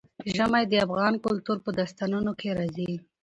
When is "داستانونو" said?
1.79-2.31